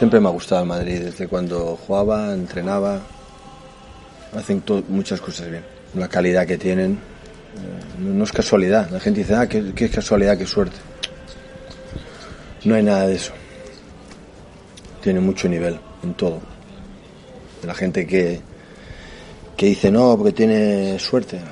[0.00, 3.02] Siempre me ha gustado el Madrid, desde cuando jugaba, entrenaba,
[4.34, 5.62] hacen muchas cosas bien.
[5.94, 8.88] La calidad que tienen, eh, no es casualidad.
[8.88, 10.78] La gente dice, ah, qué, qué casualidad, qué suerte.
[12.64, 13.34] No hay nada de eso.
[15.02, 16.40] Tiene mucho nivel en todo.
[17.62, 18.40] La gente que,
[19.54, 21.42] que dice no porque tiene suerte.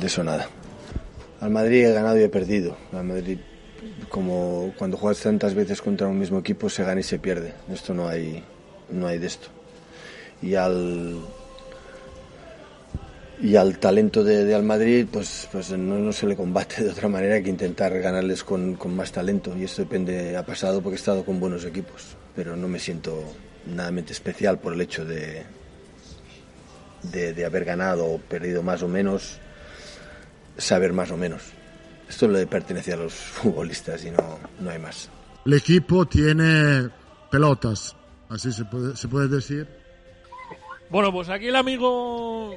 [0.00, 0.46] De eso nada.
[1.40, 2.76] Al Madrid he ganado y he perdido.
[2.92, 3.40] Al Madrid,
[4.08, 7.54] como cuando juegas tantas veces contra un mismo equipo, se gana y se pierde.
[7.72, 8.44] Esto no hay,
[8.90, 9.48] no hay de esto.
[10.40, 11.20] Y al,
[13.40, 17.08] y al talento de, de, al Madrid pues, pues no, se le combate de otra
[17.08, 20.98] manera que intentar ganarles con, con, más talento y esto depende ha pasado porque he
[20.98, 23.22] estado con buenos equipos pero no me siento
[23.66, 25.44] nadamente especial por el hecho de,
[27.02, 29.38] de haber ganado o perdido más o menos
[30.56, 31.42] saber más o menos
[32.12, 35.10] esto le pertenece a los futbolistas y no, no hay más
[35.44, 36.88] el equipo tiene
[37.30, 37.96] pelotas
[38.28, 39.66] así se puede, se puede decir
[40.90, 42.56] bueno pues aquí el amigo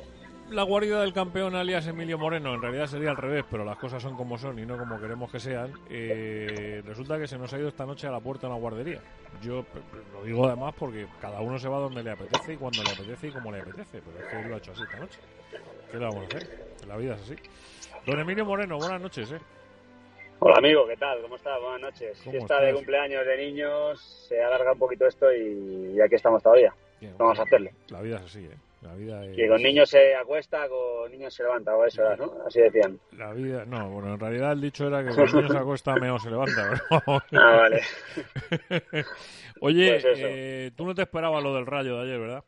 [0.50, 4.02] la guarida del campeón alias Emilio Moreno, en realidad sería al revés, pero las cosas
[4.02, 7.58] son como son y no como queremos que sean, eh, resulta que se nos ha
[7.58, 9.02] ido esta noche a la puerta de una guardería.
[9.42, 9.66] Yo
[10.14, 13.28] lo digo además porque cada uno se va donde le apetece y cuando le apetece
[13.28, 15.20] y como le apetece, pero es que él lo ha hecho así esta noche.
[15.92, 16.76] ¿Qué le vamos a hacer?
[16.88, 17.36] La vida es así.
[18.06, 19.40] Don Emilio Moreno, buenas noches, ¿eh?
[20.38, 21.22] Hola amigo, ¿qué tal?
[21.24, 21.60] ¿Cómo estás?
[21.60, 22.20] Buenas noches.
[22.20, 26.72] Fiesta de cumpleaños de niños, se alarga un poquito esto y, aquí estamos todavía.
[27.02, 27.74] Bien, Vamos a hacerle.
[27.90, 28.58] La vida es así, ¿eh?
[28.84, 29.36] La vida es...
[29.36, 32.32] Que con niños se acuesta, con niños se levanta, o eso era, ¿no?
[32.46, 33.00] Así decían.
[33.14, 36.22] La vida, no, bueno, en realidad el dicho era que con niños se acuesta, mejor
[36.22, 36.84] se levanta.
[36.90, 37.22] Pero...
[37.32, 37.82] Ah, vale.
[39.62, 42.44] Oye, pues eh, tú no te esperabas lo del rayo de ayer, ¿verdad?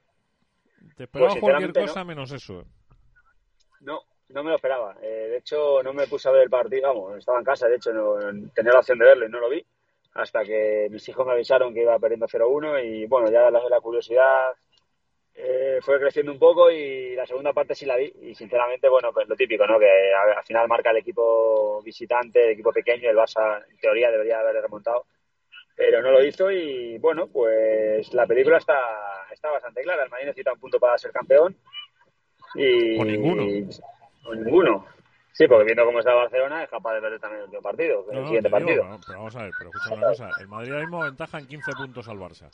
[0.96, 2.62] Te esperabas Pues, cualquier cosa menos eso.
[2.62, 2.66] ¿eh?
[3.82, 4.96] No, no me lo esperaba.
[5.02, 7.76] Eh, de hecho, no me puse a ver el partido, vamos, estaba en casa, de
[7.76, 8.16] hecho, no,
[8.54, 9.66] tenía la opción de verlo y no lo vi.
[10.14, 13.82] Hasta que mis hijos me avisaron que iba perdiendo 0-1 y bueno, ya la, la
[13.82, 14.54] curiosidad
[15.40, 19.14] eh, fue creciendo un poco y la segunda parte sí la vi y sinceramente, bueno,
[19.14, 19.78] pues lo típico, ¿no?
[19.78, 24.40] Que al final marca el equipo visitante, el equipo pequeño, el Barça en teoría debería
[24.40, 25.06] haber remontado,
[25.76, 28.80] pero no lo hizo y bueno, pues la película está,
[29.32, 30.06] está bastante clara.
[30.06, 31.56] El Madrid necesita un punto para ser campeón
[32.56, 33.00] y...
[33.00, 33.44] O ninguno.
[34.28, 34.86] O ninguno.
[35.32, 38.20] Sí, porque viendo cómo está Barcelona es capaz de perder también el último partido, No,
[38.20, 38.84] el siguiente digo, partido.
[38.86, 40.30] no, pero vamos a ver, pero escucha una cosa.
[40.40, 42.50] El Madrid ahora mismo ventaja en 15 puntos al Barça.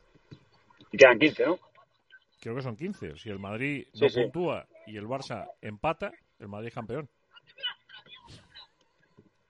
[0.91, 1.59] Y quedan 15, ¿no?
[2.41, 3.17] Creo que son 15.
[3.17, 4.21] Si el Madrid no sí.
[4.21, 7.09] puntúa y el Barça empata, el Madrid es campeón.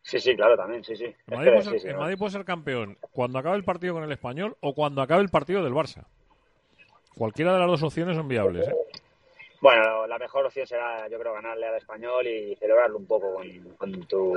[0.03, 1.05] Sí, sí, claro, también, sí, sí.
[1.05, 1.97] El Madrid, puede ser, sí, el.
[1.97, 5.29] Madrid puede ser campeón cuando acabe el partido con el español o cuando acabe el
[5.29, 6.05] partido del Barça.
[7.17, 8.67] Cualquiera de las dos opciones son viables.
[8.67, 8.75] ¿eh?
[9.63, 13.47] Bueno, la mejor opción será, yo creo, ganarle al español y celebrarlo un poco con,
[13.77, 14.35] con tu,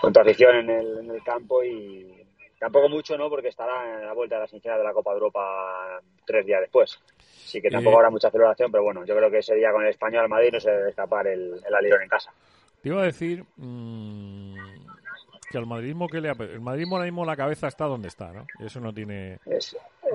[0.00, 2.24] con tu afición en el, en el campo y
[2.58, 3.28] tampoco mucho, ¿no?
[3.28, 6.62] Porque estará en la vuelta de la semifinal de la Copa de Europa tres días
[6.62, 6.98] después.
[7.44, 9.82] Así que tampoco Eh, habrá mucha celebración, pero bueno, yo creo que ese día con
[9.82, 12.32] el español al Madrid no se debe escapar el, el alirón en casa.
[12.80, 14.54] Te iba a decir mm,
[15.50, 18.46] que al madridismo que le el madridismo ahora mismo la cabeza está donde está, ¿no?
[18.58, 19.38] Eso no tiene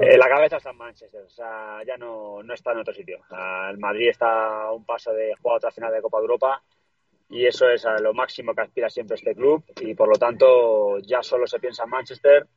[0.01, 3.19] eh, la cabeza está en Manchester, o sea, ya no, no está en otro sitio.
[3.21, 6.23] O sea, el Madrid está a un paso de jugar otra final de Copa de
[6.23, 6.61] Europa
[7.29, 10.99] y eso es a lo máximo que aspira siempre este club y por lo tanto
[10.99, 12.47] ya solo se piensa en Manchester.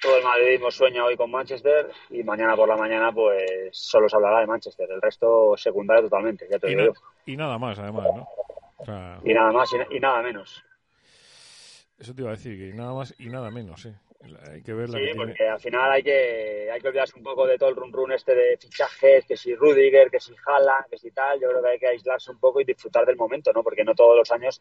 [0.00, 4.16] Todo el madridismo sueña hoy con Manchester y mañana por la mañana pues solo se
[4.16, 4.90] hablará de Manchester.
[4.90, 6.92] El resto secundario totalmente, ya te y, digo na- yo.
[7.26, 8.26] y nada más, además, ¿no?
[8.78, 10.64] O sea, Y nada más y, na- y nada menos.
[11.98, 13.94] eso te iba a decir, que nada más y nada menos, ¿eh?
[14.50, 15.26] Hay que ver la Sí, que tiene.
[15.26, 18.12] porque al final hay que, hay que olvidarse un poco de todo el run run
[18.12, 21.40] este de fichajes, que si Rudiger, que si Haaland, que si tal.
[21.40, 23.62] Yo creo que hay que aislarse un poco y disfrutar del momento, ¿no?
[23.62, 24.60] Porque no todos los años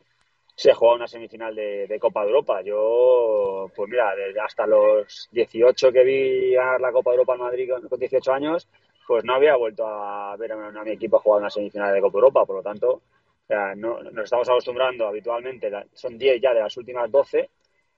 [0.55, 2.61] se juega una semifinal de, de Copa de Europa.
[2.61, 4.13] Yo, pues mira,
[4.43, 8.31] hasta los 18 que vi ganar la Copa de Europa en Madrid con, con 18
[8.31, 8.67] años,
[9.07, 12.19] pues no había vuelto a ver a, mi equipo jugar una semifinal de Copa de
[12.19, 12.45] Europa.
[12.45, 13.01] Por lo tanto, o
[13.47, 17.49] sea, no, nos estamos acostumbrando habitualmente, son 10 ya de las últimas 12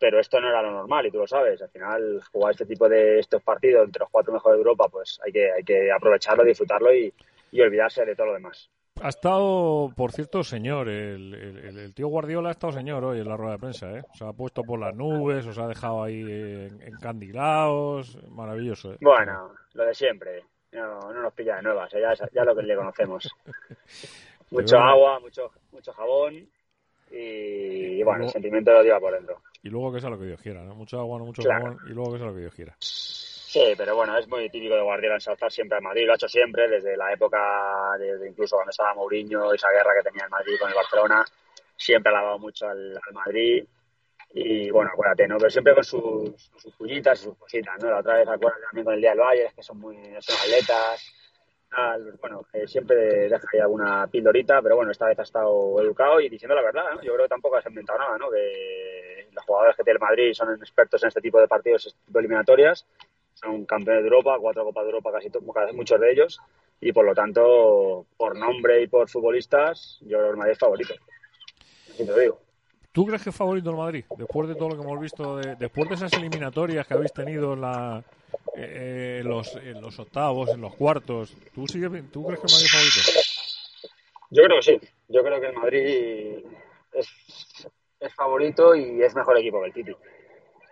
[0.02, 1.62] pero esto no era lo normal y tú lo sabes.
[1.62, 5.20] Al final, jugar este tipo de estos partidos entre los cuatro mejores de Europa, pues
[5.24, 7.14] hay que, hay que aprovecharlo, disfrutarlo y,
[7.52, 8.68] y olvidarse de todo lo demás.
[9.00, 13.38] Ha estado, por cierto, señor, el, el, tío Guardiola ha estado señor hoy en la
[13.38, 14.02] rueda de prensa, ¿eh?
[14.16, 18.94] Se ha puesto por las nubes, os ha dejado ahí encandilados, maravilloso.
[18.94, 18.98] ¿eh?
[19.02, 22.02] Bueno, lo de siempre, no, no nos pilla de nuevas, ¿eh?
[22.02, 23.30] ya, ya lo que le conocemos.
[24.50, 26.48] mucho agua, mucho, mucho jabón
[27.12, 29.42] y, bueno, el sentimiento lo lleva por dentro.
[29.64, 30.76] Y luego que sea lo que Dios quiera, ¿no?
[30.76, 32.76] Mucho agua, no mucho jabón y luego que sea lo que Dios quiera.
[32.80, 36.30] Sí, pero bueno, es muy típico de Guardiola ensalzar siempre al Madrid, lo ha hecho
[36.30, 40.54] siempre, desde la época, desde incluso cuando estaba Mourinho, esa guerra que tenía el Madrid
[40.58, 41.26] con el Barcelona,
[41.76, 43.66] siempre ha alabado mucho al, Madrid
[44.34, 45.38] y bueno, acuérdate, ¿no?
[45.38, 47.90] Pero siempre con sus, sus puñitas y sus cositas, ¿no?
[47.90, 51.14] La otra vez acuérdate también con el Día del Valle, que son muy, son atletas,
[52.20, 52.96] bueno, eh, siempre
[53.30, 56.96] deja ahí alguna pildorita, pero bueno, esta vez ha estado educado y diciendo la verdad,
[56.96, 57.02] ¿no?
[57.02, 58.30] Yo creo que tampoco has inventado nada, ¿no?
[58.30, 62.00] Que los jugadores que tiene el Madrid son expertos en este tipo de partidos, este
[62.06, 62.86] tipo de eliminatorias
[63.34, 66.40] son campeones de Europa, cuatro Copas de Europa, casi muchos de ellos,
[66.80, 70.60] y por lo tanto, por nombre y por futbolistas, yo creo que el Madrid es
[70.60, 70.94] favorito.
[71.90, 72.40] Así te lo digo.
[72.92, 74.04] ¿Tú crees que es favorito el Madrid?
[74.18, 77.62] Después de todo lo que hemos visto, después de esas eliminatorias que habéis tenido en,
[77.62, 78.04] la,
[78.56, 82.66] eh, los, en los octavos, en los cuartos, ¿tú, sigue, ¿tú crees que el Madrid
[82.66, 83.32] es favorito?
[84.32, 84.80] Yo creo que sí.
[85.10, 86.46] Yo creo que el Madrid
[86.94, 87.68] es,
[88.00, 89.96] es favorito y es mejor equipo que el Titi.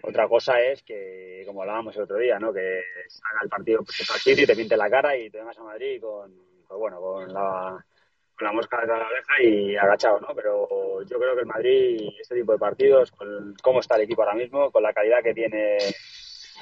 [0.02, 2.54] Otra cosa es que, como hablábamos el otro día, ¿no?
[2.54, 6.02] que salga el partido pues, y te pinte la cara y te vengas a Madrid
[6.02, 6.34] con,
[6.68, 7.86] pues, bueno, con la,
[8.38, 10.34] con la mosca de la oreja y agachado, ¿no?
[10.34, 14.24] Pero yo creo que el Madrid, este tipo de partidos, con cómo está el equipo
[14.24, 15.78] ahora mismo, con la calidad que tiene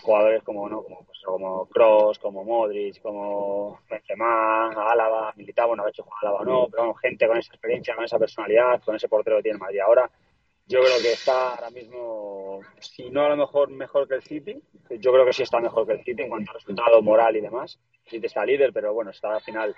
[0.01, 5.89] jugadores como no como pues, como Cross, como Modric, como Benzema, Álava, Militao, bueno, ha
[5.89, 9.09] hecho jugar Álava o no, pero gente con esa experiencia, con esa personalidad, con ese
[9.09, 10.09] portero que tiene Madrid ahora,
[10.67, 14.61] yo creo que está ahora mismo, si no a lo mejor mejor que el City,
[14.99, 17.41] yo creo que sí está mejor que el City en cuanto a resultado moral y
[17.41, 17.79] demás.
[18.03, 19.73] El City está líder, pero bueno, está al final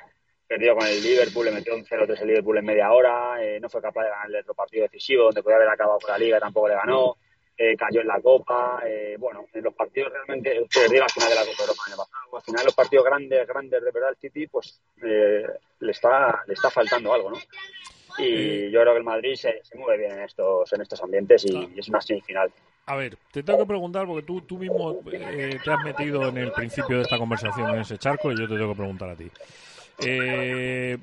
[0.47, 3.69] perdido con el Liverpool, le metió un 0-3 el Liverpool en media hora, eh, no
[3.69, 6.39] fue capaz de ganar el otro partido decisivo donde podía haber acabado por la liga,
[6.39, 7.17] tampoco le ganó,
[7.59, 11.35] eh, cayó en la Copa, eh, bueno, en los partidos realmente perdió al final de
[11.35, 12.37] la Copa Europa el pasado.
[12.37, 16.69] Al final los partidos grandes, grandes de verdad el City, pues le está le está
[16.69, 17.37] faltando algo, ¿no?
[18.19, 21.73] y yo creo que el Madrid se, mueve bien en estos, en estos ambientes y,
[21.77, 22.51] es una semifinal.
[22.85, 26.37] A ver, te tengo que preguntar, porque tú, tú mismo eh, te has metido en
[26.37, 29.15] el principio de esta conversación en ese charco y yo te tengo que preguntar a
[29.15, 29.29] ti.
[30.05, 30.97] Eh,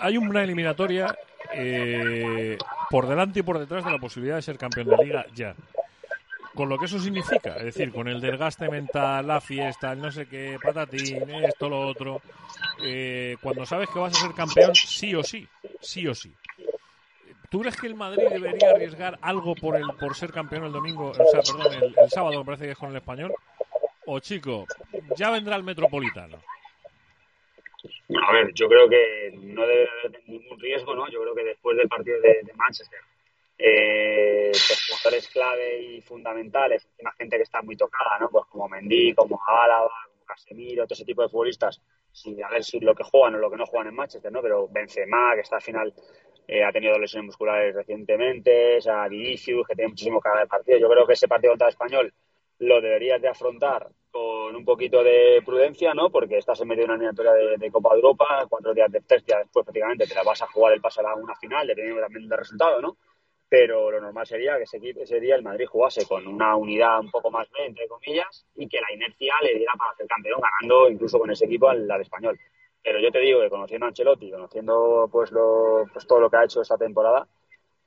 [0.00, 1.16] hay una eliminatoria
[1.52, 2.56] eh,
[2.90, 5.54] por delante y por detrás de la posibilidad de ser campeón de liga ya
[6.58, 10.10] con lo que eso significa, es decir, con el desgaste mental, la fiesta, el no
[10.10, 12.20] sé qué, patatín, esto, lo otro,
[12.82, 15.46] eh, cuando sabes que vas a ser campeón, sí o sí,
[15.80, 16.34] sí o sí.
[17.48, 21.12] ¿Tú crees que el Madrid debería arriesgar algo por el por ser campeón el domingo,
[21.12, 23.32] o sea, perdón, el, sábado, me parece que es con el español?
[24.06, 24.66] O chico,
[25.16, 26.38] ya vendrá el Metropolitano.
[28.08, 31.08] A ver, yo creo que no debe haber ningún riesgo, ¿no?
[31.10, 33.00] Yo creo que después del partido de Manchester,
[33.58, 38.30] eh, pues jugadores clave y fundamentales, una gente que está muy tocada, ¿no?
[38.30, 41.82] Pues como Mendy, como Álava, como Casemiro, todo ese tipo de futbolistas,
[42.12, 44.40] sin a ver si lo que juegan o lo que no juegan en Manchester, ¿no?
[44.40, 45.92] Pero Benzema, que está al final,
[46.46, 50.78] eh, ha tenido lesiones musculares recientemente, o sea, Vinicius, que tiene muchísimo cara de partido.
[50.78, 52.14] Yo creo que ese partido contra el Español
[52.60, 56.10] lo deberías de afrontar con un poquito de prudencia, ¿no?
[56.10, 59.24] Porque estás en medio de una eliminatoria de, Copa de Europa, cuatro días, de, tres
[59.24, 62.38] después prácticamente te la vas a jugar el paso a una final, dependiendo también del
[62.38, 62.96] resultado, ¿no?
[63.48, 67.30] pero lo normal sería que ese, día el Madrid jugase con una unidad un poco
[67.30, 71.18] más B, entre comillas, y que la inercia le diera para ser campeón, ganando incluso
[71.18, 72.38] con ese equipo al, español.
[72.82, 75.30] Pero yo te digo que conociendo a Ancelotti, conociendo pues,
[75.92, 77.26] pues todo lo que ha hecho esta temporada,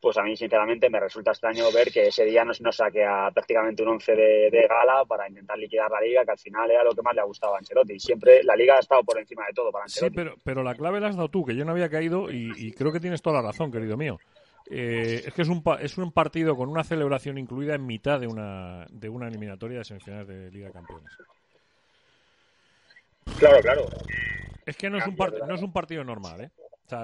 [0.02, 3.30] pues a mí sinceramente me resulta extraño ver que ese día no, no saque a
[3.32, 6.94] prácticamente un once de, gala para intentar liquidar la liga, que al final era lo
[6.94, 8.00] que más le ha gustado a Ancelotti.
[8.00, 10.14] Siempre la liga ha estado por encima de todo para Ancelotti.
[10.14, 12.52] Sí, pero, pero la clave la has dado tú, que yo no había caído y,
[12.58, 14.18] y creo que tienes toda la razón, querido mío.
[14.74, 18.28] Eh, es que es un, es un partido con una celebración incluida en mitad de
[18.28, 21.12] una, de una eliminatoria de semifinales de Liga de Campeones.
[23.38, 23.86] Claro, claro.
[24.66, 26.52] Es que no es un, no es un partido normal, ¿eh?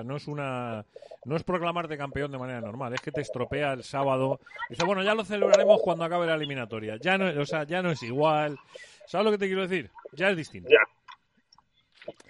[0.04, 0.86] No es una
[1.26, 4.40] no es proclamarte campeón de manera normal, es que te estropea el sábado.
[4.70, 6.98] Dice, bueno, ya lo celebraremos cuando acabe la eliminatoria.
[7.02, 8.58] Ya no, o sea, ya no es igual.
[9.06, 9.90] ¿Sabes lo que te quiero decir?
[10.14, 10.70] Ya es distinto.
[10.70, 10.80] Ya.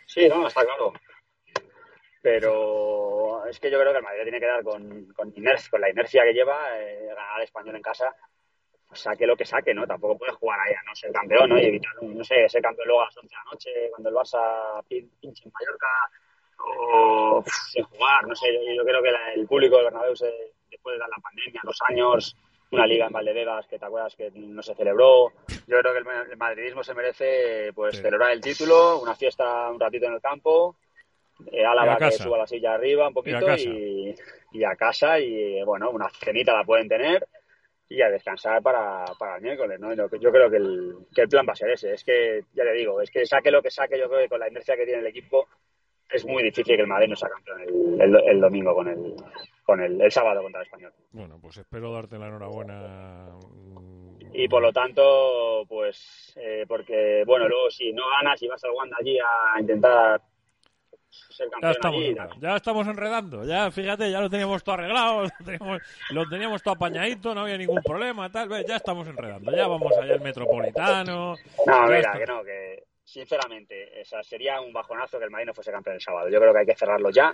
[0.05, 0.93] Sí, no, está claro
[2.27, 5.33] pero es que yo creo que el Madrid tiene que dar con, con,
[5.79, 8.13] la inercia que lleva, eh, ganar al español en casa,
[8.85, 9.87] pues saque lo que saque, ¿no?
[9.87, 11.57] Tampoco puede jugar ahí a no ser campeón, ¿no?
[11.57, 14.15] Y evitar, no sé, ser campeón luego a las 11 de la noche, cuando el
[14.15, 15.87] Barça pinche en Mallorca,
[16.59, 20.31] o sin jugar, no sé, yo, creo que el público del Bernabéu, se,
[20.69, 22.35] después de la pandemia, los años,
[22.71, 25.31] una liga en Valdebebas que te acuerdas que no se celebró.
[25.67, 25.99] Yo creo que
[26.31, 30.75] el, madridismo se merece pues celebrar el título, una fiesta un ratito en el campo,
[31.51, 34.15] eh, Álava que suba la silla arriba un poquito y,
[34.51, 37.27] y, a casa y bueno, una cenita la pueden tener
[37.89, 39.93] y a descansar para, para el miércoles, ¿no?
[39.93, 41.93] Yo creo que el, que el plan va a ser ese.
[41.93, 44.39] Es que, ya le digo, es que saque lo que saque, yo creo que con
[44.39, 45.47] la inercia que tiene el equipo
[46.09, 47.61] es muy difícil que el Madrid no sea campeón
[47.99, 49.15] el, el, domingo con el,
[49.63, 50.93] con el, el, sábado contra el Español.
[51.11, 53.35] Bueno, pues espero darte la enhorabuena.
[54.33, 58.71] Y por lo tanto, pues, eh, porque, bueno, luego si no ganas y vas al
[58.71, 60.21] Wanda allí a intentar
[61.61, 62.01] ya estamos,
[62.39, 65.23] ya estamos enredando, ya fíjate, ya lo teníamos todo arreglado,
[66.11, 69.95] lo teníamos, todo apañadito, no había ningún problema, tal vez, ya estamos enredando, ya vamos
[69.97, 71.35] allá al metropolitano.
[71.65, 75.71] No, mira, que no, que sinceramente, esa sería un bajonazo que el Madrid no fuese
[75.71, 76.27] campeón el sábado.
[76.29, 77.33] Yo creo que hay que cerrarlo ya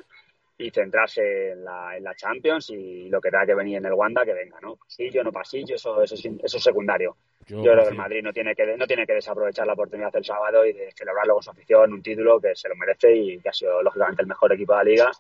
[0.56, 3.94] y centrarse en la, en la Champions y lo que tenga que venir en el
[3.94, 4.76] Wanda que venga, ¿no?
[4.76, 7.18] Pasillo, no pasillo, eso, eso, eso es secundario.
[7.48, 10.24] Yo, creo que el Madrid no tiene que no tiene que desaprovechar la oportunidad el
[10.24, 13.50] sábado y de celebrarlo con su afición, un título que se lo merece y que
[13.50, 15.12] ha sido lógicamente el mejor equipo de la liga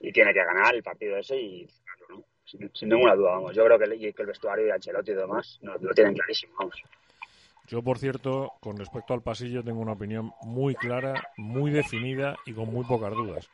[0.00, 1.68] y tiene que ganar el partido ese y
[2.10, 2.24] ¿no?
[2.44, 3.54] sin, ninguna duda, vamos.
[3.54, 6.52] Yo creo que el, que el vestuario y Ancelotti y demás no, lo tienen clarísimo,
[6.58, 6.82] vamos.
[7.66, 12.52] Yo, por cierto, con respecto al pasillo, tengo una opinión muy clara, muy definida y
[12.52, 13.48] con muy pocas dudas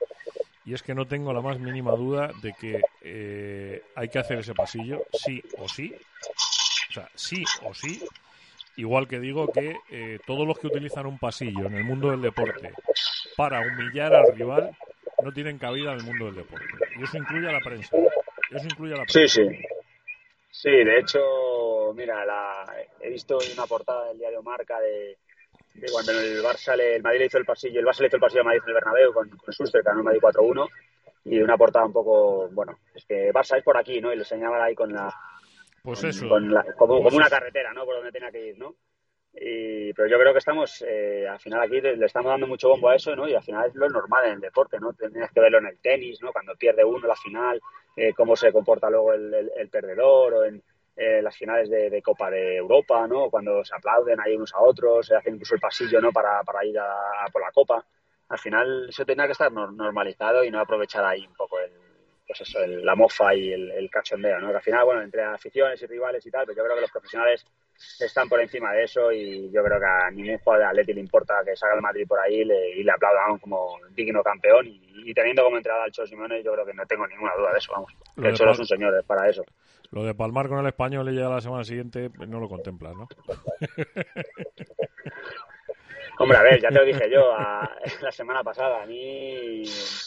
[0.64, 4.38] y es que no tengo la más mínima duda de que eh, hay que hacer
[4.38, 5.94] ese pasillo, sí o sí.
[6.90, 8.00] O sea, sí o sí.
[8.76, 12.22] Igual que digo que eh, todos los que utilizan un pasillo en el mundo del
[12.22, 12.72] deporte
[13.36, 14.76] para humillar al rival
[15.22, 16.66] no tienen cabida en el mundo del deporte.
[16.98, 17.96] Y eso incluye a la prensa.
[18.50, 19.34] Eso incluye a la prensa.
[19.34, 19.58] Sí, sí.
[20.50, 21.20] Sí, de hecho,
[22.00, 22.64] mira, la,
[23.00, 25.18] he visto una portada del diario Marca de,
[25.92, 28.20] cuando el Barça le, el Madrid le hizo el pasillo, el Barça le hizo el
[28.20, 30.68] pasillo a Madrid en el Bernabéu con, con que ganó el Madrid 4-1
[31.24, 34.12] y una portada un poco, bueno, es que Barça es por aquí, ¿no?
[34.12, 35.12] Y lo señalaba ahí con la
[35.82, 36.28] pues eso.
[36.76, 37.84] como, como una carretera, ¿no?
[37.84, 38.74] Por donde tenía que ir, ¿no?
[39.32, 42.88] Y, pero yo creo que estamos, eh, al final aquí le, estamos dando mucho bombo
[42.88, 43.28] a eso, ¿no?
[43.28, 44.92] Y al final es lo normal en el deporte, ¿no?
[44.92, 46.32] Tienes que verlo en el tenis, ¿no?
[46.32, 47.60] Cuando pierde uno la final,
[47.96, 50.62] eh, cómo se comporta luego el, el perdedor o en,
[50.96, 53.30] eh, las finales de, Copa de Europa, ¿no?
[53.30, 56.12] Cuando se aplauden ahí unos a otros, se hacen incluso el pasillo, ¿no?
[56.12, 57.84] Para, para ir a, por la Copa.
[58.28, 61.72] Al final eso tenía que estar normalizado y no aprovechar ahí un poco el,
[62.26, 64.50] pues eso, la mofa y el, cachondeo, ¿no?
[64.50, 66.90] Que al final, bueno, entre aficiones y rivales y tal, pero yo creo que los
[66.92, 67.44] profesionales
[67.98, 71.00] están por encima de eso y yo creo que a ningún jugador de Atleti le
[71.00, 75.42] importa que salga el Madrid por ahí y le aplaudan como digno campeón y, teniendo
[75.42, 77.92] como entrada al Cholo Simone yo creo que no tengo ninguna duda de eso, vamos.
[78.16, 79.44] El Cholo es un señor para eso.
[79.90, 83.08] Lo de palmar con el español y llega la semana siguiente no lo contemplas, ¿no?
[86.20, 87.34] Hombre, a ver, ya te lo dije yo
[88.02, 88.82] la semana pasada.
[88.82, 89.62] A mí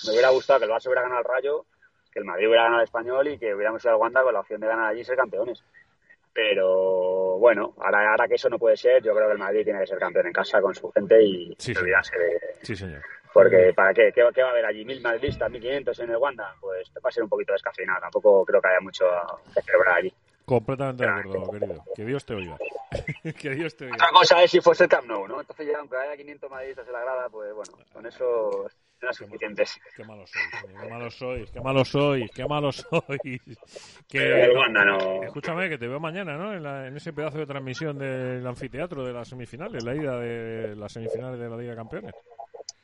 [0.06, 1.66] me hubiera gustado que el Barça hubiera ganado el Rayo,
[2.12, 4.42] que el Madrid hubiera ganado el Español y que hubiéramos ido al Wanda con la
[4.42, 5.64] opción de ganar allí y ser campeones.
[6.34, 9.80] Pero bueno, ahora, ahora que eso no puede ser, yo creo que el Madrid tiene
[9.80, 13.02] que ser campeón en casa con su gente y olvidarse de, sí, señor.
[13.34, 14.12] Porque ¿para qué?
[14.14, 14.22] qué?
[14.22, 14.86] va a haber allí?
[14.86, 16.56] ¿Mil madridistas, mil quinientos en el Wanda?
[16.62, 18.02] Pues va a ser un poquito descafeinado.
[18.02, 19.06] Tampoco creo que haya mucho
[19.54, 20.14] que celebrar allí.
[20.46, 21.84] Completamente de acuerdo, querido.
[21.96, 22.58] Que Dios te oiga.
[23.40, 23.96] que Dios te oiga.
[23.96, 25.40] Otra cosa es si fuese el Camp Nou, ¿no?
[25.40, 28.68] Entonces ya, aunque haya 500 madridistas en la grada, pues bueno, con eso
[29.00, 29.80] serán suficientes.
[29.96, 33.42] Qué malos sois, qué malos sois, qué malos sois, qué malos sois.
[34.08, 35.24] Que, no...
[35.24, 36.54] Escúchame, que te veo mañana, ¿no?
[36.54, 40.92] En, en, ese pedazo de transmisión del anfiteatro de las semifinales, la ida de las
[40.92, 42.14] semifinales de la Liga de Campeones.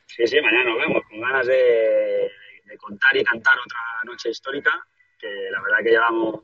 [0.10, 2.32] Sí, sí, mañana nos vemos con ganas de,
[2.78, 4.72] contar y cantar otra noche histórica,
[5.18, 6.42] que la verdad que llevamos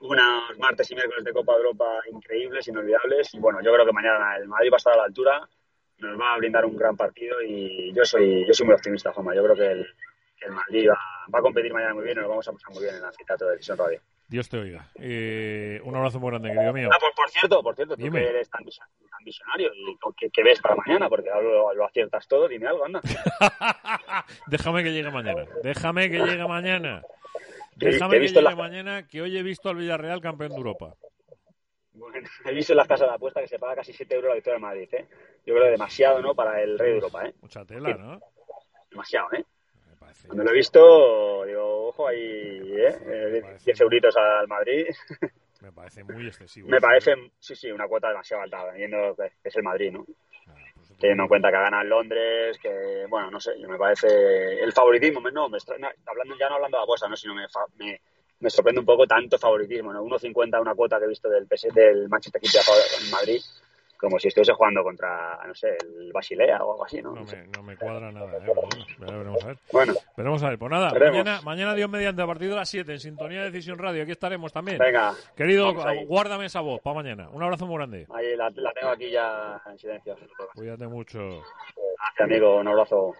[0.00, 4.36] unos martes y miércoles de Copa Europa increíbles, inolvidables, y bueno, yo creo que mañana
[4.36, 5.48] el Madrid va a estar a la altura,
[5.98, 9.34] nos va a brindar un gran partido y yo soy, yo soy muy optimista, Joma.
[9.34, 12.52] Yo creo que el, Madrid va, a competir mañana muy bien y nos vamos a
[12.52, 14.00] pasar muy bien en el anfiteatro de Televisión Radio.
[14.26, 14.88] Dios te oiga.
[14.94, 16.88] Eh, un abrazo muy grande, querido mío.
[16.92, 18.64] Ah, por, cierto, por cierto, tú que eres tan,
[19.24, 19.70] visionario
[20.16, 23.00] ¿qué, ves para mañana, porque lo, lo, aciertas todo, dime algo, anda.
[24.46, 25.44] Déjame que llegue mañana.
[25.62, 27.02] Déjame que llegue mañana.
[27.80, 30.94] Déjame que llegue mañana, que hoy he visto al Villarreal campeón de Europa.
[31.92, 34.34] Bueno, he visto en las casas de apuesta que se paga casi 7 euros la
[34.34, 35.06] victoria de Madrid, ¿eh?
[35.46, 36.34] Yo creo que demasiado, ¿no?
[36.34, 37.34] Para el rey de Europa, ¿eh?
[37.40, 38.20] Mucha tela, ¿no?
[38.90, 39.44] Demasiado, ¿eh?
[40.26, 43.60] Cuando lo he visto, digo, ojo ahí, ¿eh?
[43.64, 44.86] 10 eh, euritos al Madrid.
[45.60, 46.68] Me parece muy excesivo.
[46.68, 50.06] Me parece, sí, sí, una cuota demasiado alta, viendo que es el Madrid, ¿no?
[51.00, 55.20] Teniendo en cuenta que gana en Londres, que, bueno, no sé, me parece el favoritismo,
[55.30, 55.58] no, me,
[56.04, 57.16] hablando, ya no hablando de apuesta, ¿no?
[57.16, 57.46] sino me,
[57.78, 58.00] me,
[58.38, 60.04] me, sorprende un poco tanto favoritismo, ¿no?
[60.04, 63.40] 1.50 una cuota que he visto del, PS, del Manchester City a Madrid,
[64.00, 67.12] como si estuviese jugando contra, no sé, el Basilea o algo así, ¿no?
[67.14, 68.52] No me, no me cuadra nada, ¿eh?
[68.98, 69.56] Pero veremos a ver.
[69.72, 70.58] Bueno, Veremos a ver.
[70.58, 71.18] Pues nada, Veremos.
[71.18, 74.02] mañana, mañana Dios mediante a partir de las 7 en Sintonía de Decisión Radio.
[74.02, 74.78] Aquí estaremos también.
[74.78, 75.74] venga, Querido,
[76.06, 77.28] guárdame esa voz para mañana.
[77.30, 78.06] Un abrazo muy grande.
[78.14, 80.16] ahí la, la tengo aquí ya en silencio.
[80.54, 81.18] Cuídate mucho.
[81.18, 83.14] Gracias, amigo, un abrazo.